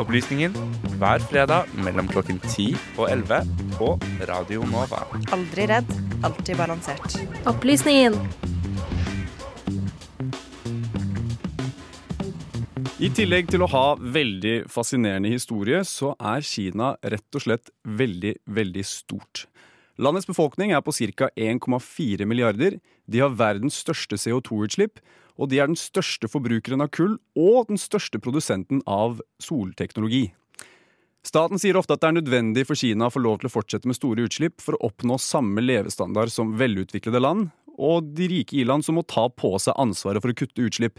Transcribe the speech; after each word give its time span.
Opplysningen 0.00 0.54
hver 1.00 1.22
fredag 1.30 1.70
mellom 1.84 2.08
klokken 2.08 2.38
10 2.44 2.76
og 2.96 3.10
11 3.10 3.40
på 3.76 3.88
Radio 4.30 4.64
Nova. 4.70 5.02
Aldri 5.34 5.66
redd, 5.70 5.90
alltid 6.24 6.56
balansert. 6.56 7.18
Opplysningen. 7.50 8.16
I 13.00 13.08
tillegg 13.16 13.48
til 13.48 13.64
å 13.64 13.70
ha 13.72 13.84
veldig 13.96 14.56
fascinerende 14.68 15.30
historie, 15.32 15.82
så 15.88 16.12
er 16.20 16.44
Kina 16.44 16.94
rett 17.00 17.36
og 17.38 17.44
slett 17.46 17.70
veldig, 17.84 18.34
veldig 18.44 18.84
stort. 18.84 19.46
Landets 20.00 20.24
befolkning 20.24 20.70
er 20.72 20.80
på 20.80 20.94
ca. 20.96 21.28
1,4 21.36 22.24
milliarder. 22.24 22.78
De 23.04 23.20
har 23.20 23.34
verdens 23.36 23.76
største 23.82 24.16
CO2-utslipp, 24.16 25.02
og 25.36 25.50
de 25.52 25.58
er 25.60 25.68
den 25.68 25.76
største 25.76 26.28
forbrukeren 26.28 26.80
av 26.80 26.88
kull 26.96 27.18
og 27.36 27.68
den 27.68 27.80
største 27.80 28.20
produsenten 28.22 28.80
av 28.88 29.20
solteknologi. 29.44 30.30
Staten 31.20 31.60
sier 31.60 31.76
ofte 31.76 31.92
at 31.92 32.00
det 32.00 32.08
er 32.08 32.16
nødvendig 32.16 32.64
for 32.64 32.80
Kina 32.80 33.10
å 33.10 33.12
få 33.12 33.20
lov 33.20 33.42
til 33.42 33.50
å 33.50 33.52
fortsette 33.52 33.88
med 33.88 33.98
store 33.98 34.24
utslipp 34.24 34.62
for 34.64 34.78
å 34.78 34.88
oppnå 34.88 35.18
samme 35.20 35.60
levestandard 35.60 36.32
som 36.32 36.54
velutviklede 36.56 37.20
land, 37.20 37.50
og 37.76 38.08
de 38.16 38.30
rike 38.32 38.56
i-land 38.56 38.86
som 38.86 38.96
må 38.96 39.04
ta 39.04 39.26
på 39.28 39.52
seg 39.60 39.76
ansvaret 39.80 40.24
for 40.24 40.32
å 40.32 40.38
kutte 40.40 40.64
utslipp. 40.64 40.96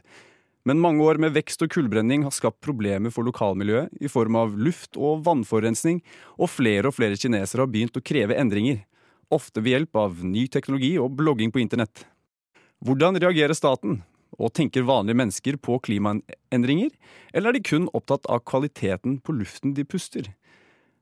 Men 0.62 0.82
mange 0.82 1.02
år 1.02 1.18
med 1.18 1.34
vekst 1.34 1.66
og 1.66 1.74
kullbrenning 1.74 2.22
har 2.28 2.38
skapt 2.38 2.62
problemer 2.62 3.10
for 3.10 3.26
lokalmiljøet 3.26 3.98
i 3.98 4.14
form 4.14 4.38
av 4.38 4.54
luft- 4.54 4.94
og 4.94 5.26
vannforurensning, 5.26 6.04
og 6.38 6.54
flere 6.54 6.92
og 6.92 7.00
flere 7.00 7.18
kinesere 7.18 7.66
har 7.66 7.74
begynt 7.74 7.98
å 7.98 8.06
kreve 8.06 8.38
endringer. 8.38 8.84
Ofte 9.32 9.64
ved 9.64 9.78
hjelp 9.78 9.96
av 9.96 10.24
ny 10.28 10.48
teknologi 10.52 10.98
og 11.00 11.14
blogging 11.16 11.54
på 11.56 11.62
internett. 11.64 12.04
Hvordan 12.84 13.20
reagerer 13.22 13.56
staten? 13.56 14.02
Og 14.40 14.52
tenker 14.56 14.88
vanlige 14.88 15.20
mennesker 15.20 15.58
på 15.60 15.78
klimaendringer? 15.86 16.92
Eller 17.36 17.52
er 17.52 17.58
de 17.58 17.64
kun 17.64 17.90
opptatt 17.96 18.28
av 18.32 18.44
kvaliteten 18.48 19.20
på 19.24 19.36
luften 19.38 19.76
de 19.78 19.86
puster? 19.88 20.32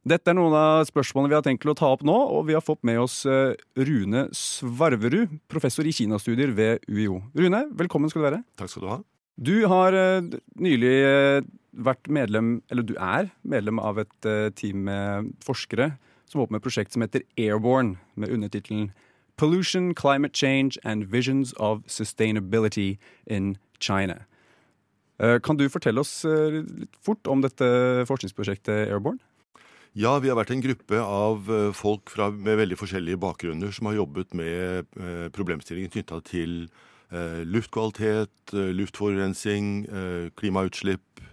Dette 0.09 0.31
er 0.31 0.37
noen 0.37 0.55
av 0.55 0.85
spørsmålene 0.87 1.31
vi 1.31 1.37
har 1.37 1.45
tenkt 1.45 1.67
å 1.69 1.75
ta 1.77 1.89
opp 1.93 2.05
nå, 2.07 2.15
og 2.15 2.45
vi 2.47 2.55
har 2.55 2.63
fått 2.63 2.81
med 2.87 3.01
oss 3.01 3.21
eh, 3.29 3.57
Rune 3.75 4.27
Svarverud, 4.35 5.33
professor 5.51 5.87
i 5.89 5.93
kinastudier 5.93 6.53
ved 6.55 6.85
UiO. 6.87 7.19
Rune, 7.35 7.65
velkommen 7.77 8.11
skal 8.11 8.23
du 8.23 8.27
være. 8.29 8.43
Takk 8.59 8.71
skal 8.71 8.85
du 8.85 8.91
ha. 8.93 8.99
Du 9.39 9.55
har 9.71 9.97
eh, 9.97 10.29
nylig 10.61 10.93
eh, 11.03 11.41
vært 11.85 12.09
medlem, 12.15 12.53
eller 12.71 12.87
du 12.87 12.95
er 12.95 13.29
medlem 13.43 13.81
av 13.83 13.99
et 14.01 14.29
team 14.57 14.87
med 14.87 15.33
forskere 15.45 15.91
som 16.29 16.41
åpner 16.41 16.61
prosjekt 16.63 16.93
som 16.93 17.01
heter 17.01 17.25
Airborne, 17.37 17.97
med 18.15 18.29
undertittelen 18.29 18.91
Pollution, 19.39 19.93
Climate 19.95 20.35
Change 20.35 20.77
and 20.83 21.07
Visions 21.11 21.53
of 21.57 21.81
Sustainability 21.87 22.97
in 23.25 23.57
China. 23.79 24.25
Eh, 25.19 25.39
Kan 25.39 25.57
du 25.57 25.69
fortelle 25.71 26.03
oss 26.03 26.25
eh, 26.25 26.61
litt 26.63 26.99
fort 27.03 27.27
om 27.27 27.41
dette 27.43 27.65
forskningsprosjektet 28.07 28.89
Airborne? 28.91 29.19
Ja, 29.97 30.17
vi 30.21 30.29
har 30.29 30.37
vært 30.37 30.51
en 30.53 30.63
gruppe 30.63 30.99
av 31.01 31.49
eh, 31.49 31.71
folk 31.75 32.11
fra, 32.13 32.29
med 32.31 32.59
veldig 32.61 32.77
forskjellige 32.79 33.19
bakgrunner 33.19 33.73
som 33.75 33.89
har 33.89 33.99
jobbet 33.99 34.35
med 34.37 34.91
problemstillingen 35.35 35.91
knytta 35.91 36.21
til 36.27 36.61
luftkvalitet, 37.09 38.51
luftforurensing, 38.53 39.87
klimautslipp, 40.37 41.23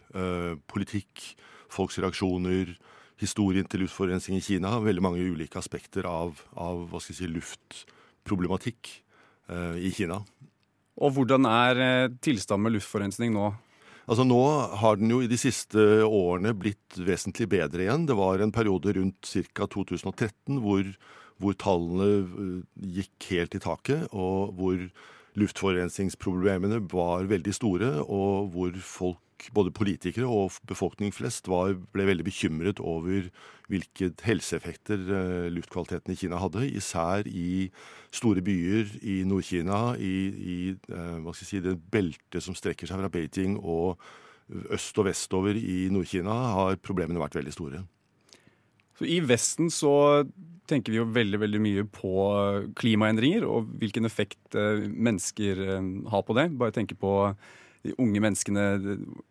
politikk, 0.72 1.20
folks 1.68 1.98
reaksjoner, 2.00 2.70
historien 3.20 3.66
til 3.68 3.84
luftforurensning 3.84 4.40
i 4.40 4.44
Kina. 4.44 4.76
Veldig 4.82 5.04
mange 5.04 5.24
ulike 5.24 5.60
aspekter 5.60 6.08
av, 6.08 6.36
av 6.52 6.86
hva 6.90 7.00
skal 7.00 7.14
jeg 7.14 7.20
si, 7.22 7.30
luftproblematikk 7.32 8.92
eh, 9.52 9.78
i 9.88 9.92
Kina. 9.96 10.20
Og 10.96 11.16
hvordan 11.16 11.48
er 11.48 11.82
eh, 11.84 12.10
tilstanden 12.24 12.68
med 12.68 12.76
luftforurensning 12.78 13.34
nå? 13.34 13.50
Altså 14.06 14.22
Nå 14.22 14.42
har 14.80 15.00
den 15.00 15.10
jo 15.10 15.18
i 15.24 15.30
de 15.30 15.38
siste 15.40 15.82
årene 16.06 16.52
blitt 16.54 16.94
vesentlig 16.94 17.48
bedre 17.56 17.82
igjen. 17.86 18.06
Det 18.06 18.14
var 18.18 18.42
en 18.42 18.54
periode 18.54 18.94
rundt 19.00 19.32
ca. 19.50 19.66
2013 19.66 20.60
hvor, 20.62 20.86
hvor 21.42 21.58
tallene 21.58 22.10
eh, 22.22 22.64
gikk 23.00 23.30
helt 23.32 23.58
i 23.58 23.62
taket, 23.64 24.06
og 24.12 24.54
hvor 24.56 24.86
luftforurensningsproblemene 25.36 26.80
var 26.92 27.28
veldig 27.30 27.54
store, 27.54 27.92
og 28.02 28.52
hvor 28.54 28.76
folk, 28.80 29.22
både 29.52 29.70
politikere 29.76 30.28
og 30.32 30.54
befolkning 30.68 31.12
flest, 31.12 31.48
var, 31.52 31.74
ble 31.92 32.06
veldig 32.08 32.24
bekymret 32.24 32.80
over 32.80 33.28
hvilke 33.68 34.08
helseeffekter 34.24 35.02
eh, 35.18 35.48
luftkvaliteten 35.52 36.14
i 36.14 36.16
Kina 36.16 36.40
hadde, 36.40 36.64
især 36.70 37.28
i 37.28 37.68
store 38.14 38.40
byer 38.46 38.94
i 39.02 39.18
Nord-Kina, 39.28 39.80
i, 40.00 40.14
i 40.32 40.56
eh, 40.72 41.28
si, 41.36 41.60
det 41.60 41.76
beltet 41.92 42.40
som 42.44 42.56
strekker 42.56 42.88
seg 42.88 43.02
fra 43.02 43.12
Beijing 43.12 43.58
og 43.60 44.00
øst 44.72 44.96
og 44.98 45.08
vestover 45.10 45.58
i 45.58 45.86
Nord-Kina, 45.92 46.32
har 46.56 46.80
problemene 46.80 47.20
vært 47.20 47.36
veldig 47.36 47.54
store. 47.54 47.84
Så 48.96 49.04
I 49.04 49.20
Vesten 49.20 49.68
så 49.68 50.24
tenker 50.68 50.92
vi 50.94 50.98
jo 51.00 51.06
veldig 51.14 51.38
veldig 51.42 51.60
mye 51.62 51.84
på 51.94 52.12
klimaendringer 52.78 53.46
og 53.48 53.70
hvilken 53.80 54.08
effekt 54.08 54.56
eh, 54.58 54.84
mennesker 54.90 55.62
eh, 55.66 55.90
har 56.12 56.24
på 56.26 56.36
det. 56.38 56.48
Bare 56.58 56.74
tenke 56.74 56.98
på 56.98 57.12
de 57.86 57.94
unge 58.02 58.22
menneskene, 58.22 58.66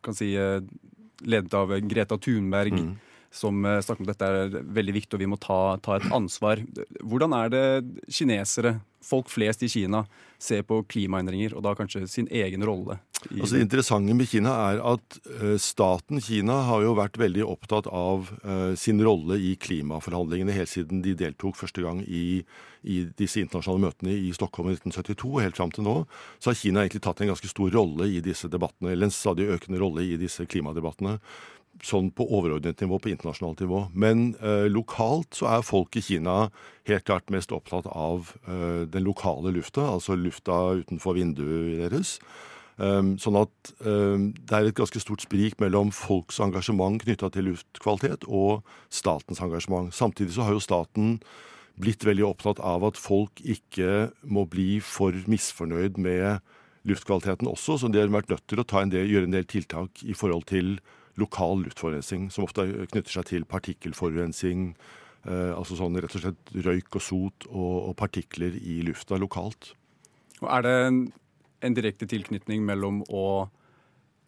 kan 0.05 0.15
si, 0.15 0.33
eh, 0.39 0.61
ledet 1.25 1.53
av 1.57 1.75
Greta 1.87 2.17
Thunberg, 2.17 2.73
Mm. 2.75 2.95
Som 3.35 3.65
eh, 3.65 3.81
snakker 3.83 4.03
om 4.03 4.09
at 4.09 4.15
dette 4.15 4.31
er 4.31 4.67
veldig 4.79 4.97
viktig 4.99 5.17
og 5.17 5.23
vi 5.23 5.31
må 5.31 5.39
ta, 5.41 5.77
ta 5.83 5.99
et 5.99 6.07
ansvar. 6.15 6.61
Hvordan 7.03 7.35
er 7.37 7.51
det 7.53 7.65
kinesere, 8.07 8.77
folk 9.05 9.29
flest 9.29 9.61
i 9.61 9.69
Kina, 9.69 10.05
ser 10.41 10.63
på 10.67 10.81
klimaendringer, 10.89 11.53
og 11.55 11.63
da 11.65 11.75
kanskje 11.77 12.07
sin 12.09 12.29
egen 12.33 12.63
rolle? 12.65 12.97
Altså 13.25 13.55
Det 13.55 13.63
interessante 13.63 14.13
med 14.17 14.29
Kina 14.29 14.53
er 14.69 14.81
at 14.85 15.17
eh, 15.39 15.55
staten 15.61 16.21
Kina 16.21 16.59
har 16.67 16.83
jo 16.85 16.95
vært 16.97 17.17
veldig 17.21 17.45
opptatt 17.47 17.87
av 17.89 18.29
eh, 18.43 18.73
sin 18.79 19.01
rolle 19.05 19.39
i 19.41 19.55
klimaforhandlingene 19.61 20.55
helt 20.55 20.71
siden 20.71 21.01
de 21.05 21.15
deltok 21.17 21.57
første 21.57 21.85
gang 21.85 22.03
i, 22.05 22.43
i 22.83 22.99
disse 23.17 23.41
internasjonale 23.41 23.87
møtene 23.87 24.13
i 24.13 24.33
Stockholm 24.35 24.69
i 24.69 24.77
1972 24.77 25.31
og 25.31 25.41
helt 25.45 25.57
fram 25.57 25.73
til 25.73 25.87
nå. 25.87 25.97
Så 26.39 26.51
har 26.51 26.59
Kina 26.59 26.83
egentlig 26.83 27.05
tatt 27.05 27.23
en 27.23 27.33
ganske 27.33 27.49
stor 27.49 27.73
rolle 27.73 28.09
i 28.11 28.21
disse 28.25 28.49
debattene, 28.51 28.93
eller 28.93 29.09
en 29.09 29.15
stadig 29.15 29.49
økende 29.55 29.81
rolle 29.81 30.05
i 30.05 30.19
disse 30.21 30.45
klimadebattene. 30.49 31.17
Sånn 31.83 32.07
på 32.15 32.23
overordnet 32.31 32.79
nivå, 32.81 32.99
på 33.03 33.11
internasjonalt 33.11 33.59
nivå. 33.59 33.81
Men 33.93 34.29
eh, 34.39 34.65
lokalt 34.71 35.35
så 35.35 35.49
er 35.57 35.65
folk 35.67 35.97
i 35.99 36.03
Kina 36.05 36.49
helt 36.87 37.05
klart 37.07 37.33
mest 37.33 37.51
opptatt 37.55 37.89
av 37.91 38.31
eh, 38.47 38.83
den 38.87 39.03
lokale 39.03 39.51
lufta, 39.55 39.83
altså 39.97 40.15
lufta 40.15 40.77
utenfor 40.81 41.17
vinduet 41.19 41.81
deres. 41.83 42.19
Um, 42.75 43.13
sånn 43.15 43.37
at 43.39 43.69
um, 43.87 44.33
det 44.35 44.51
er 44.51 44.65
et 44.67 44.75
ganske 44.75 44.99
stort 44.99 45.23
sprik 45.23 45.53
mellom 45.63 45.93
folks 45.95 46.41
engasjement 46.43 46.99
knytta 46.99 47.29
til 47.31 47.47
luftkvalitet 47.47 48.25
og 48.27 48.65
statens 48.91 49.39
engasjement. 49.39 49.95
Samtidig 49.95 50.35
så 50.35 50.43
har 50.43 50.57
jo 50.57 50.63
staten 50.63 51.13
blitt 51.79 52.03
veldig 52.07 52.25
opptatt 52.27 52.59
av 52.63 52.83
at 52.87 52.99
folk 52.99 53.39
ikke 53.43 54.09
må 54.27 54.43
bli 54.51 54.81
for 54.83 55.15
misfornøyd 55.31 55.99
med 56.03 56.43
luftkvaliteten 56.85 57.49
også, 57.49 57.79
så 57.81 57.89
de 57.89 58.01
har 58.01 58.13
vært 58.13 58.31
nødt 58.33 58.45
til 58.49 58.61
å 58.61 58.67
en 58.81 58.93
del, 58.93 59.09
gjøre 59.09 59.29
en 59.29 59.35
del 59.35 59.47
tiltak 59.49 60.03
i 60.05 60.13
forhold 60.17 60.45
til 60.51 60.77
lokal 61.19 61.63
luftforurensning, 61.63 62.29
som 62.33 62.45
ofte 62.45 62.65
knytter 62.91 63.11
seg 63.17 63.27
til 63.31 63.47
partikkelforurensning, 63.49 64.73
eh, 65.25 65.51
altså 65.55 65.79
sånn 65.79 65.95
rett 65.97 66.17
og 66.17 66.25
slett 66.25 66.55
røyk 66.65 66.99
og 66.99 67.03
sot 67.03 67.47
og, 67.51 67.75
og 67.89 67.95
partikler 67.99 68.57
i 68.59 68.81
lufta 68.85 69.19
lokalt. 69.21 69.73
Og 70.43 70.49
er 70.51 70.65
det 70.65 70.75
en, 70.89 71.01
en 71.63 71.77
direkte 71.77 72.07
tilknytning 72.11 72.65
mellom 72.67 73.01
å 73.07 73.25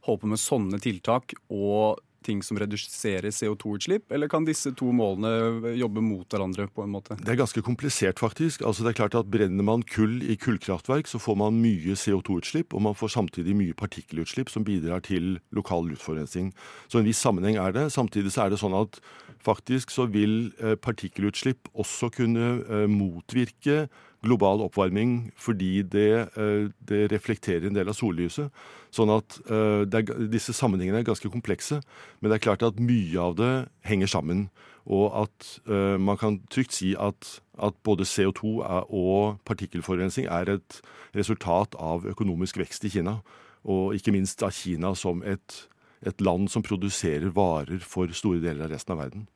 holde 0.07 0.23
på 0.23 0.31
med 0.31 0.41
sånne 0.41 0.79
tiltak 0.79 1.35
og 1.51 1.99
ting 2.25 2.41
som 2.43 2.59
reduserer 2.59 3.29
CO2-utslipp, 3.33 4.11
eller 4.13 4.29
kan 4.31 4.45
disse 4.47 4.71
to 4.77 4.91
målene 4.95 5.73
jobbe 5.77 6.03
mot 6.03 6.27
hverandre 6.31 6.67
på 6.71 6.83
en 6.83 6.93
måte? 6.95 7.17
Det 7.21 7.33
er 7.33 7.39
ganske 7.39 7.63
komplisert, 7.65 8.19
faktisk. 8.21 8.63
Altså 8.67 8.85
det 8.85 8.93
er 8.93 8.99
klart 9.01 9.17
at 9.19 9.29
Brenner 9.31 9.65
man 9.67 9.85
kull 9.87 10.19
i 10.23 10.37
kullkraftverk, 10.39 11.09
så 11.09 11.21
får 11.21 11.39
man 11.43 11.61
mye 11.61 11.97
CO2-utslipp, 11.99 12.75
og 12.75 12.83
man 12.89 12.97
får 12.97 13.15
samtidig 13.17 13.55
mye 13.57 13.77
partikkelutslipp 13.77 14.51
som 14.53 14.65
bidrar 14.67 15.05
til 15.05 15.37
lokal 15.55 15.89
luftforurensning. 15.91 16.51
Så 16.87 17.01
en 17.01 17.07
viss 17.07 17.21
sammenheng 17.23 17.59
er 17.61 17.75
det. 17.75 17.87
Samtidig 17.95 18.33
så 18.33 18.45
er 18.45 18.53
det 18.53 18.61
sånn 18.61 18.77
at 18.77 18.99
faktisk 19.47 19.93
så 19.93 20.07
vil 20.11 20.51
eh, 20.59 20.75
partikkelutslipp 20.79 21.69
også 21.77 22.09
kunne 22.15 22.49
eh, 22.65 22.87
motvirke 22.91 23.85
global 24.27 24.61
oppvarming 24.65 25.31
fordi 25.39 25.81
det, 25.87 26.11
eh, 26.37 26.69
det 26.87 27.07
reflekterer 27.13 27.67
en 27.67 27.77
del 27.77 27.89
av 27.89 27.97
sollyset. 27.97 28.51
Sånn 28.93 29.11
at 29.13 29.39
eh, 29.47 29.83
er, 29.87 30.13
disse 30.31 30.55
sammenhengene 30.55 31.01
er 31.01 31.07
ganske 31.07 31.31
komplekse. 31.31 31.81
Men 32.19 32.31
det 32.31 32.39
er 32.39 32.45
klart 32.47 32.65
at 32.67 32.81
mye 32.81 33.19
av 33.21 33.37
det 33.39 33.53
henger 33.87 34.11
sammen. 34.11 34.47
Og 34.87 35.11
at 35.23 35.47
eh, 35.67 35.97
man 35.99 36.19
kan 36.19 36.39
trygt 36.53 36.77
si 36.77 36.93
at, 36.95 37.39
at 37.59 37.79
både 37.87 38.07
CO2 38.07 38.61
er, 38.63 38.87
og 38.87 39.41
partikkelforurensning 39.47 40.29
er 40.31 40.53
et 40.57 40.81
resultat 41.17 41.75
av 41.75 42.07
økonomisk 42.07 42.61
vekst 42.61 42.87
i 42.87 42.93
Kina. 42.95 43.19
Og 43.67 43.97
ikke 43.97 44.13
minst 44.15 44.43
av 44.45 44.55
Kina 44.55 44.93
som 44.95 45.23
et, 45.27 45.63
et 46.07 46.23
land 46.23 46.47
som 46.51 46.63
produserer 46.63 47.33
varer 47.35 47.83
for 47.83 48.11
store 48.15 48.39
deler 48.43 48.67
av 48.67 48.75
resten 48.75 48.95
av 48.95 49.03
verden. 49.03 49.27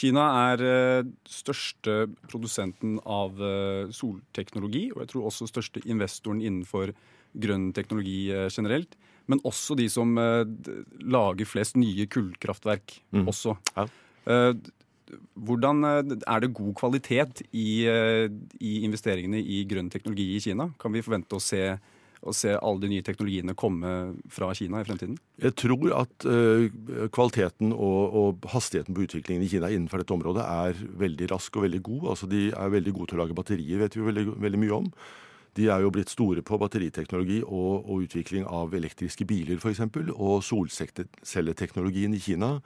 Kina 0.00 0.22
er 0.54 0.62
eh, 0.64 1.08
største 1.28 2.06
produsenten 2.30 2.96
av 3.04 3.36
eh, 3.44 3.90
solteknologi, 3.92 4.86
og 4.94 5.02
jeg 5.04 5.10
tror 5.12 5.28
også 5.28 5.48
største 5.50 5.82
investoren 5.84 6.40
innenfor 6.40 6.94
grønn 7.40 7.70
teknologi 7.76 8.30
eh, 8.32 8.48
generelt. 8.48 8.96
men 9.30 9.38
også 9.46 9.76
de 9.78 9.84
som 9.88 10.16
lager 11.06 11.46
flest 11.46 11.76
nye 11.78 12.06
kullkraftverk 12.10 12.96
Mm. 13.12 13.28
også. 13.30 13.52
Ja. 13.76 13.84
Hvordan 15.38 15.84
Er 16.26 16.40
det 16.40 16.54
god 16.54 16.74
kvalitet 16.74 17.42
i, 17.52 17.86
i 18.60 18.72
investeringene 18.82 19.38
i 19.38 19.64
grønn 19.70 19.90
teknologi 19.90 20.34
i 20.34 20.40
Kina? 20.40 20.72
Kan 20.80 20.92
vi 20.92 21.02
forvente 21.02 21.36
å 21.38 21.40
se, 21.42 21.78
å 22.20 22.34
se 22.36 22.52
alle 22.52 22.82
de 22.82 22.90
nye 22.92 23.04
teknologiene 23.06 23.54
komme 23.58 23.92
fra 24.32 24.50
Kina 24.56 24.82
i 24.82 24.86
fremtiden? 24.86 25.16
Jeg 25.40 25.56
tror 25.60 25.94
at 26.02 26.26
uh, 26.28 26.66
kvaliteten 27.14 27.72
og, 27.72 28.18
og 28.20 28.50
hastigheten 28.52 28.96
på 28.96 29.06
utviklingen 29.06 29.46
i 29.46 29.50
Kina 29.52 29.70
innenfor 29.72 30.02
dette 30.02 30.16
området 30.16 30.44
er 30.44 30.84
veldig 31.00 31.30
rask 31.32 31.56
og 31.56 31.66
veldig 31.66 31.82
god. 31.88 32.06
Altså 32.14 32.30
De 32.30 32.44
er 32.50 32.76
veldig 32.76 32.94
gode 32.96 33.12
til 33.12 33.20
å 33.20 33.24
lage 33.24 33.36
batterier, 33.38 33.80
vet 33.82 33.96
vi 33.96 34.06
veldig, 34.10 34.26
veldig 34.44 34.62
mye 34.66 34.78
om. 34.82 34.92
De 35.58 35.66
er 35.72 35.82
jo 35.82 35.90
blitt 35.94 36.12
store 36.12 36.44
på 36.46 36.58
batteriteknologi 36.60 37.40
og, 37.42 37.88
og 37.88 38.06
utvikling 38.06 38.46
av 38.46 38.74
elektriske 38.76 39.26
biler 39.26 39.58
f.eks. 39.58 39.82
Og 40.14 40.44
solcelleteknologien 40.46 42.14
i 42.14 42.22
Kina 42.22 42.58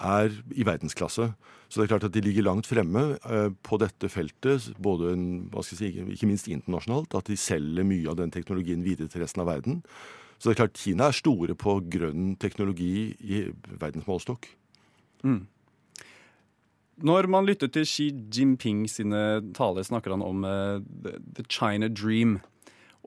er 0.00 0.34
i 0.56 0.66
verdensklasse. 0.66 1.30
Så 1.70 1.78
det 1.78 1.86
er 1.86 1.92
klart 1.92 2.08
at 2.08 2.14
de 2.16 2.22
ligger 2.24 2.48
langt 2.48 2.66
fremme 2.66 3.02
eh, 3.20 3.50
på 3.62 3.78
dette 3.78 4.10
feltet, 4.10 4.72
både 4.82 5.12
si, 5.66 5.92
ikke 6.16 6.28
minst 6.30 6.48
internasjonalt. 6.50 7.14
At 7.14 7.30
de 7.30 7.38
selger 7.38 7.86
mye 7.86 8.08
av 8.10 8.18
den 8.18 8.32
teknologien 8.34 8.82
videre 8.86 9.12
til 9.12 9.22
resten 9.22 9.44
av 9.44 9.50
verden. 9.52 9.84
Så 10.40 10.48
det 10.48 10.56
er 10.56 10.62
klart 10.62 10.80
Kina 10.80 11.10
er 11.10 11.16
store 11.16 11.54
på 11.58 11.76
grønn 11.92 12.34
teknologi 12.40 13.12
i 13.20 13.44
verdensmålestokk. 13.80 14.48
Når 17.00 17.28
man 17.32 17.46
lytter 17.48 17.68
til 17.72 17.86
Xi 17.88 18.10
Jinping 18.32 18.86
sine 18.90 19.40
taler, 19.56 19.84
snakker 19.84 20.16
han 20.16 20.24
om 20.24 20.44
uh, 20.44 20.80
the 21.36 21.44
China 21.48 21.88
dream. 21.88 22.38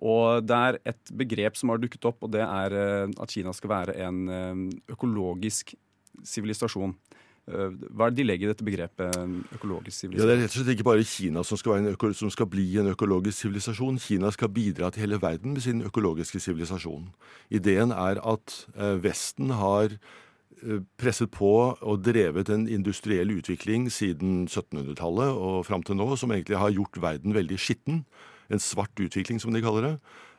Og 0.04 0.46
det 0.46 0.58
er 0.58 0.80
et 0.94 1.14
begrep 1.14 1.58
som 1.58 1.74
har 1.74 1.82
dukket 1.82 2.06
opp, 2.10 2.24
og 2.26 2.34
det 2.34 2.42
er 2.46 2.74
uh, 2.74 3.12
at 3.22 3.34
Kina 3.34 3.54
skal 3.54 3.74
være 3.74 3.98
en 4.06 4.24
uh, 4.30 4.94
økologisk 4.94 5.76
sivilisasjon. 6.24 6.96
Eh, 7.44 7.70
Hva 7.92 8.08
er 8.08 8.14
det 8.14 8.22
de 8.22 8.26
legger 8.28 8.48
i 8.48 8.54
dette 8.54 8.64
begrepet 8.64 9.18
økologisk 9.58 9.98
sivilisasjon? 9.98 10.24
Ja, 10.24 10.26
Det 10.30 10.38
er 10.38 10.44
rett 10.46 10.54
og 10.54 10.60
slett 10.62 10.74
ikke 10.78 10.88
bare 10.88 11.04
Kina 11.04 11.44
som 11.44 11.60
skal, 11.60 11.74
være 11.74 11.84
en 11.84 11.94
øko 11.94 12.14
som 12.16 12.32
skal 12.32 12.48
bli 12.48 12.68
en 12.80 12.92
økologisk 12.94 13.38
sivilisasjon. 13.44 14.00
Kina 14.00 14.32
skal 14.32 14.50
bidra 14.50 14.92
til 14.92 15.04
hele 15.04 15.22
verden 15.22 15.54
med 15.54 15.62
sin 15.62 15.84
økologiske 15.84 16.40
sivilisasjon. 16.40 17.10
Ideen 17.52 17.92
er 17.92 18.22
at 18.24 18.68
eh, 18.78 18.96
Vesten 19.04 19.52
har 19.60 19.92
eh, 19.92 20.80
presset 20.98 21.32
på 21.32 21.76
og 21.76 22.04
drevet 22.04 22.50
en 22.50 22.68
industriell 22.68 23.36
utvikling 23.36 23.92
siden 23.92 24.48
1700-tallet 24.48 25.36
og 25.36 25.66
fram 25.66 25.84
til 25.84 26.00
nå, 26.00 26.16
som 26.16 26.32
egentlig 26.32 26.58
har 26.58 26.72
gjort 26.72 27.02
verden 27.02 27.36
veldig 27.36 27.60
skitten. 27.60 28.06
En 28.52 28.62
svart 28.62 29.00
utvikling, 29.00 29.40
som 29.40 29.54
de 29.54 29.62
kaller 29.64 29.88
det. 29.88 29.94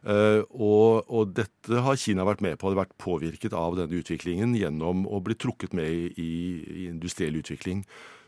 Eh, 0.05 0.43
og, 0.53 1.07
og 1.09 1.33
dette 1.37 1.85
har 1.87 1.97
Kina 1.97 2.27
vært 2.29 2.43
med 2.45 2.59
på, 2.61 2.69
har 2.69 2.83
vært 2.83 2.99
påvirket 3.01 3.57
av 3.57 3.79
denne 3.79 4.03
utviklingen 4.03 4.53
gjennom 4.59 5.07
å 5.09 5.23
bli 5.25 5.37
trukket 5.41 5.73
med 5.77 5.89
i, 5.89 6.11
i 6.21 6.89
industriell 6.91 7.39
utvikling. 7.41 7.85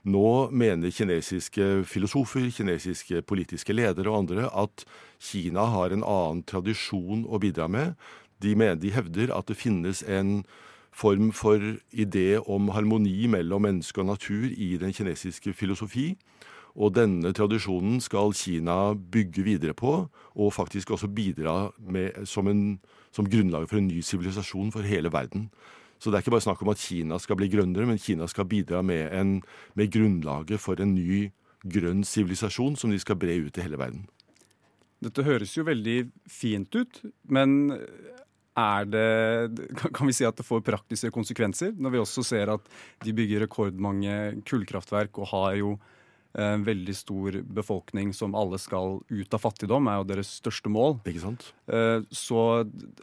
Nå 0.06 0.48
mener 0.54 0.94
kinesiske 0.94 1.82
filosofer, 1.90 2.46
kinesiske 2.54 3.24
politiske 3.26 3.74
ledere 3.74 4.12
og 4.12 4.20
andre 4.22 4.46
at 4.54 4.86
Kina 5.18 5.66
har 5.72 5.92
en 5.92 6.06
annen 6.06 6.44
tradisjon 6.46 7.26
å 7.26 7.40
bidra 7.42 7.66
med. 7.68 7.96
De, 8.40 8.54
mener, 8.54 8.78
de 8.78 8.92
hevder 8.94 9.32
at 9.34 9.50
det 9.50 9.58
finnes 9.58 10.04
en 10.06 10.44
form 10.96 11.32
for 11.34 11.60
idé 11.92 12.38
om 12.40 12.70
harmoni 12.72 13.26
mellom 13.28 13.66
menneske 13.66 14.00
og 14.00 14.08
natur 14.14 14.46
i 14.48 14.76
den 14.80 14.94
kinesiske 14.96 15.52
filosofi. 15.58 16.14
Og 16.76 16.92
denne 16.92 17.32
tradisjonen 17.32 18.02
skal 18.04 18.34
Kina 18.36 18.92
bygge 18.94 19.44
videre 19.46 19.72
på, 19.76 19.94
og 20.36 20.52
faktisk 20.52 20.92
også 20.92 21.08
bidra 21.08 21.70
med 21.80 22.26
som, 22.28 22.50
som 23.14 23.30
grunnlag 23.32 23.64
for 23.70 23.80
en 23.80 23.88
ny 23.88 24.02
sivilisasjon 24.04 24.74
for 24.74 24.84
hele 24.84 25.12
verden. 25.12 25.48
Så 25.96 26.10
det 26.10 26.18
er 26.18 26.26
ikke 26.26 26.34
bare 26.34 26.44
snakk 26.44 26.60
om 26.60 26.72
at 26.74 26.82
Kina 26.82 27.16
skal 27.22 27.38
bli 27.40 27.48
grønnere, 27.48 27.88
men 27.88 28.00
Kina 28.00 28.28
skal 28.28 28.48
bidra 28.48 28.82
med, 28.84 29.08
en, 29.16 29.38
med 29.74 29.92
grunnlaget 29.92 30.60
for 30.60 30.80
en 30.82 30.92
ny 30.98 31.30
grønn 31.64 32.04
sivilisasjon 32.04 32.76
som 32.76 32.92
de 32.92 33.00
skal 33.00 33.16
bre 33.18 33.38
ut 33.46 33.56
i 33.56 33.64
hele 33.64 33.80
verden. 33.80 34.04
Dette 35.02 35.24
høres 35.24 35.56
jo 35.56 35.64
veldig 35.66 35.98
fint 36.28 36.76
ut, 36.76 37.00
men 37.28 37.72
er 38.56 38.86
det 38.88 39.66
Kan 39.96 40.08
vi 40.08 40.14
si 40.16 40.24
at 40.24 40.38
det 40.38 40.46
får 40.46 40.64
praktiske 40.64 41.10
konsekvenser? 41.12 41.74
Når 41.76 41.92
vi 41.92 42.00
også 42.00 42.24
ser 42.24 42.52
at 42.54 42.70
de 43.04 43.12
bygger 43.12 43.44
rekordmange 43.44 44.40
kullkraftverk 44.48 45.20
og 45.20 45.28
har 45.34 45.58
jo 45.60 45.74
en 46.36 46.64
veldig 46.66 46.94
stor 46.96 47.38
befolkning 47.56 48.12
som 48.14 48.34
alle 48.36 48.58
skal 48.60 48.98
ut 49.08 49.34
av 49.34 49.40
fattigdom, 49.40 49.88
er 49.88 50.00
jo 50.00 50.08
deres 50.10 50.34
største 50.40 50.70
mål. 50.72 50.98
Ikke 51.08 51.22
sant? 51.22 51.48
Eh, 51.66 52.04
Så 52.12 52.42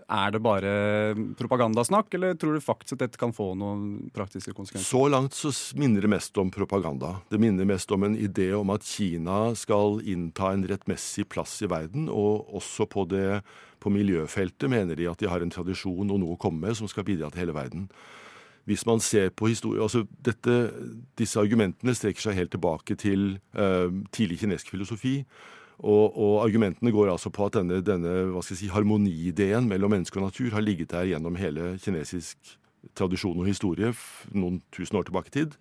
er 0.06 0.32
det 0.32 0.42
bare 0.44 0.74
propagandasnakk, 1.40 2.14
eller 2.14 2.38
tror 2.38 2.54
du 2.54 2.64
faktisk 2.64 2.94
at 2.98 3.08
dette 3.08 3.22
kan 3.22 3.34
få 3.34 3.54
noen 3.58 4.12
praktiske 4.14 4.54
konsekvenser? 4.54 4.86
Så 4.86 5.10
langt 5.10 5.34
så 5.34 5.52
minner 5.80 6.06
det 6.06 6.14
mest 6.14 6.38
om 6.38 6.52
propaganda. 6.54 7.16
Det 7.30 7.42
minner 7.42 7.66
mest 7.66 7.92
om 7.92 8.04
en 8.04 8.18
idé 8.18 8.52
om 8.54 8.70
at 8.70 8.86
Kina 8.86 9.54
skal 9.58 10.02
innta 10.06 10.54
en 10.54 10.68
rettmessig 10.70 11.28
plass 11.30 11.62
i 11.66 11.70
verden, 11.72 12.10
og 12.10 12.54
også 12.54 12.86
på, 12.90 13.08
det, 13.10 13.42
på 13.82 13.90
miljøfeltet 13.94 14.70
mener 14.70 14.96
de 14.96 15.10
at 15.10 15.20
de 15.20 15.30
har 15.32 15.42
en 15.42 15.54
tradisjon 15.54 16.12
og 16.12 16.20
noe 16.20 16.38
å 16.38 16.42
komme 16.42 16.68
med 16.68 16.78
som 16.78 16.88
skal 16.92 17.08
bidra 17.08 17.32
til 17.32 17.48
hele 17.48 17.58
verden. 17.58 17.90
Hvis 18.65 18.86
man 18.88 19.01
ser 19.04 19.30
på 19.30 19.50
historie, 19.51 19.81
altså 19.83 20.06
dette, 20.25 20.71
Disse 21.19 21.39
argumentene 21.39 21.95
strekker 21.95 22.30
seg 22.30 22.38
helt 22.38 22.54
tilbake 22.56 22.95
til 22.95 23.38
eh, 23.56 23.89
tidlig 24.15 24.39
kinesisk 24.39 24.71
filosofi. 24.71 25.18
Og, 25.83 26.13
og 26.15 26.44
argumentene 26.45 26.94
går 26.95 27.12
altså 27.12 27.31
på 27.33 27.50
at 27.50 27.57
denne, 27.57 27.81
denne 27.83 28.44
si, 28.45 28.69
harmoniideen 28.71 29.68
mellom 29.68 29.92
menneske 29.92 30.19
og 30.19 30.30
natur 30.30 30.54
har 30.54 30.63
ligget 30.63 30.94
der 30.94 31.10
gjennom 31.10 31.36
hele 31.36 31.74
kinesisk 31.83 32.38
tradisjon 32.95 33.39
og 33.39 33.48
historie 33.48 33.92
noen 34.31 34.62
tusen 34.75 35.00
år 35.00 35.07
tilbake 35.07 35.31
i 35.31 35.38
tid. 35.42 35.57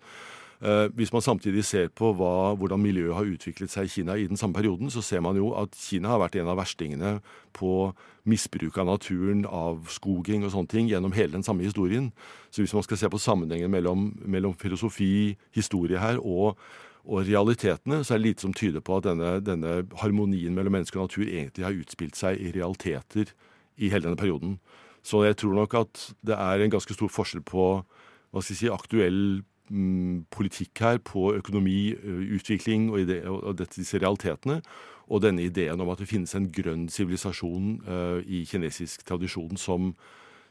Eh, 0.63 0.87
hvis 0.95 1.11
man 1.11 1.21
samtidig 1.21 1.65
ser 1.67 1.89
på 1.91 2.13
hva, 2.15 2.53
hvordan 2.55 2.79
miljøet 2.79 3.17
har 3.17 3.27
utviklet 3.27 3.71
seg 3.71 3.89
i 3.89 3.91
Kina 3.91 4.15
i 4.15 4.29
den 4.29 4.39
samme 4.39 4.55
perioden, 4.55 4.87
så 4.93 5.01
ser 5.03 5.19
man 5.19 5.35
jo 5.35 5.49
at 5.59 5.75
Kina 5.75 6.13
har 6.13 6.21
vært 6.21 6.37
en 6.39 6.47
av 6.53 6.61
verstingene 6.61 7.17
på 7.51 7.91
misbruk 8.23 8.77
av 8.79 8.87
naturen, 8.87 9.43
av 9.43 9.89
skoging 9.91 10.45
og 10.47 10.53
sånne 10.53 10.71
ting 10.71 10.87
gjennom 10.87 11.11
hele 11.17 11.35
den 11.35 11.43
samme 11.43 11.67
historien. 11.67 12.13
Så 12.47 12.63
hvis 12.63 12.75
man 12.77 12.85
skal 12.87 13.01
se 13.01 13.11
på 13.11 13.19
sammenhengen 13.19 13.73
mellom, 13.73 14.13
mellom 14.23 14.55
filosofi, 14.55 15.35
historie 15.51 15.99
her 15.99 16.21
og 16.23 16.57
og 17.03 17.25
realitetene, 17.27 17.97
så 18.03 18.13
er 18.13 18.21
det 18.21 18.27
lite 18.29 18.45
som 18.45 18.53
tyder 18.55 18.79
på 18.79 18.95
at 18.95 19.03
denne, 19.09 19.33
denne 19.43 19.81
harmonien 19.99 20.55
mellom 20.55 20.71
menneske 20.77 20.95
og 20.99 21.09
natur 21.09 21.25
egentlig 21.25 21.65
har 21.65 21.75
utspilt 21.75 22.15
seg 22.15 22.39
i 22.39 22.53
realiteter 22.55 23.33
i 23.75 23.89
hele 23.91 24.07
denne 24.07 24.19
perioden. 24.19 24.55
Så 25.03 25.25
jeg 25.27 25.35
tror 25.41 25.57
nok 25.57 25.75
at 25.81 26.03
det 26.23 26.37
er 26.39 26.63
en 26.63 26.71
ganske 26.71 26.95
stor 26.95 27.11
forskjell 27.11 27.43
på 27.43 27.65
hva 27.83 28.41
skal 28.41 28.53
jeg 28.55 28.61
si, 28.61 28.69
aktuell 28.71 29.19
politikk 30.33 30.79
her, 30.83 30.97
på 30.99 31.33
økonomi, 31.37 31.93
utvikling 32.35 32.89
og, 32.91 32.99
ide, 33.05 33.21
og, 33.29 33.57
disse 33.57 33.97
realitetene, 33.97 34.61
og 35.07 35.21
denne 35.23 35.43
ideen 35.43 35.81
om 35.81 35.89
at 35.91 35.99
det 35.99 36.09
finnes 36.09 36.35
en 36.35 36.49
grønn 36.51 36.87
sivilisasjon 36.91 37.73
uh, 37.87 38.19
i 38.23 38.43
kinesisk 38.49 39.05
tradisjon 39.07 39.57
som, 39.59 39.91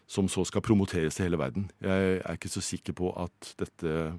som 0.07 0.28
så 0.28 0.45
skal 0.49 0.64
promoteres 0.64 1.16
til 1.16 1.28
hele 1.28 1.40
verden. 1.40 1.71
Jeg 1.81 2.21
er 2.25 2.37
ikke 2.37 2.52
så 2.52 2.61
sikker 2.64 2.97
på 2.97 3.12
at 3.16 3.54
dette 3.61 4.12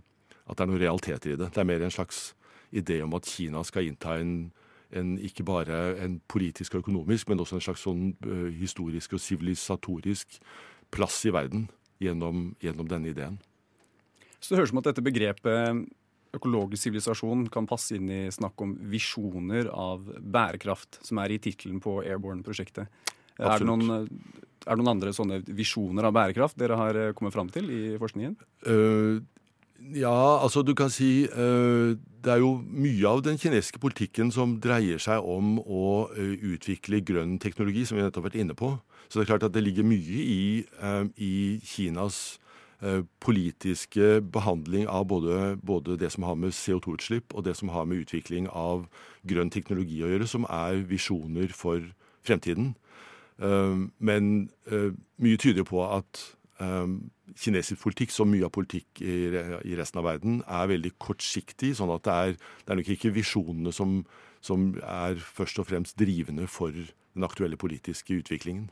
at 0.44 0.58
det 0.58 0.66
er 0.66 0.72
noen 0.72 0.82
realiteter 0.82 1.34
i 1.34 1.38
det. 1.40 1.52
Det 1.54 1.62
er 1.62 1.68
mer 1.68 1.86
en 1.86 1.94
slags 1.94 2.34
idé 2.74 3.00
om 3.04 3.14
at 3.16 3.28
Kina 3.30 3.64
skal 3.64 3.88
innta 3.88 4.18
en, 4.20 4.52
en 4.92 5.16
ikke 5.22 5.46
bare 5.48 5.96
en 6.04 6.20
politisk 6.28 6.76
og 6.76 6.84
økonomisk, 6.84 7.30
men 7.30 7.40
også 7.40 7.60
en 7.60 7.66
slags 7.68 7.86
sånn 7.88 8.12
uh, 8.26 8.50
historisk 8.58 9.16
og 9.16 9.24
sivilisatorisk 9.24 10.40
plass 10.94 11.22
i 11.26 11.34
verden 11.34 11.70
gjennom, 12.04 12.52
gjennom 12.62 12.90
denne 12.90 13.14
ideen. 13.14 13.40
Så 14.44 14.52
det 14.52 14.60
høres 14.60 14.72
ut 14.72 14.76
som 14.76 14.82
at 14.84 14.90
dette 14.92 15.06
begrepet 15.06 15.86
økologisk 16.34 16.88
sivilisasjon 16.88 17.46
kan 17.54 17.68
passe 17.70 17.96
inn 17.98 18.10
i 18.12 18.22
snakk 18.34 18.60
om 18.66 18.74
visjoner 18.90 19.70
av 19.70 20.06
bærekraft, 20.20 21.00
som 21.06 21.22
er 21.22 21.36
i 21.36 21.42
tittelen 21.42 21.82
på 21.84 22.00
Airborne-prosjektet. 22.02 22.90
Er 23.42 23.62
det, 23.62 23.68
noen, 23.68 24.10
er 24.66 24.70
det 24.70 24.80
noen 24.82 24.94
andre 24.96 25.14
sånne 25.16 25.40
visjoner 25.58 26.10
av 26.10 26.16
bærekraft 26.18 26.58
dere 26.62 26.78
har 26.78 27.00
eh, 27.00 27.14
kommet 27.18 27.34
fram 27.34 27.50
til 27.54 27.70
i 27.74 27.84
forskningen? 28.02 28.36
Uh, 28.68 29.24
ja, 29.98 30.14
altså 30.14 30.62
du 30.64 30.72
kan 30.78 30.94
si 30.94 31.26
uh, 31.28 31.98
Det 31.98 32.32
er 32.32 32.40
jo 32.40 32.54
mye 32.62 33.10
av 33.10 33.24
den 33.26 33.40
kinesiske 33.42 33.82
politikken 33.84 34.30
som 34.32 34.60
dreier 34.64 35.02
seg 35.02 35.26
om 35.26 35.58
å 35.60 35.88
uh, 36.14 36.36
utvikle 36.54 37.02
grønn 37.06 37.40
teknologi, 37.42 37.88
som 37.90 37.98
vi 37.98 38.06
nettopp 38.06 38.28
har 38.28 38.32
vært 38.32 38.42
inne 38.46 38.58
på. 38.58 38.76
Så 39.10 39.20
det 39.20 39.26
er 39.26 39.34
klart 39.34 39.50
at 39.50 39.58
det 39.58 39.66
ligger 39.66 39.86
mye 39.86 40.22
i, 40.24 40.46
i 41.22 41.34
Kinas 41.68 42.40
politiske 43.24 44.22
behandling 44.34 44.90
av 44.92 45.06
både, 45.08 45.56
både 45.64 45.96
det 46.02 46.10
som 46.12 46.26
har 46.28 46.36
med 46.36 46.52
CO2-utslipp 46.52 47.32
og 47.32 47.46
det 47.48 47.54
som 47.56 47.72
har 47.72 47.86
med 47.88 48.04
utvikling 48.04 48.50
av 48.52 48.90
grønn 49.24 49.52
teknologi 49.54 50.02
å 50.04 50.10
gjøre, 50.12 50.28
som 50.28 50.48
er 50.52 50.82
visjoner 50.90 51.54
for 51.56 51.86
fremtiden. 52.28 52.74
Um, 53.38 53.94
men 54.04 54.50
uh, 54.72 54.92
mye 55.24 55.40
tyder 55.40 55.64
på 55.68 55.80
at 55.88 56.22
kinesisk 57.40 57.82
politikk, 57.82 58.12
som 58.14 58.30
mye 58.32 58.46
av 58.48 58.54
politikk 58.54 59.02
i 59.04 59.76
resten 59.78 60.00
av 60.02 60.08
verden, 60.08 60.42
er 60.48 60.70
veldig 60.70 60.94
kortsiktig. 61.02 61.74
Sånn 61.78 61.92
at 61.94 62.06
det 62.06 62.14
er, 62.14 62.38
det 62.64 62.74
er 62.74 62.80
nok 62.80 62.92
ikke 62.96 63.14
visjonene 63.16 63.74
som, 63.76 64.02
som 64.44 64.72
er 64.80 65.20
først 65.20 65.60
og 65.60 65.68
fremst 65.68 65.98
drivende 66.00 66.48
for 66.52 66.72
den 66.76 67.28
aktuelle 67.28 67.60
politiske 67.60 68.20
utviklingen. 68.22 68.70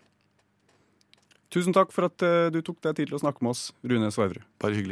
Tusen 1.52 1.76
takk 1.76 1.92
for 1.92 2.08
at 2.08 2.24
eh, 2.24 2.48
du 2.54 2.62
tok 2.64 2.80
deg 2.86 2.96
tid 2.96 3.12
til 3.12 3.18
å 3.18 3.22
snakke 3.22 3.44
med 3.44 3.52
oss, 3.52 3.70
Rune 3.84 4.08
Svarverud. 4.14 4.46
Bare 4.64 4.78
hyggelig. 4.78 4.90